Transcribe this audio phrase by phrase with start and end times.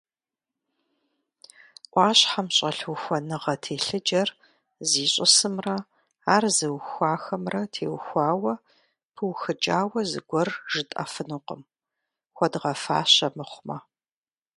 [1.91, 4.29] Ӏуащхьэм щӀэлъ ухуэныгъэ телъыджэр
[4.89, 5.77] зищӀысымрэ
[6.35, 8.53] ар зыухуахэмрэ теухуауэ
[9.15, 11.61] пыухыкӀауэ зыгуэр жытӀэфынукъым,
[12.35, 13.77] хуэдгъэфащэ мыхъумэ.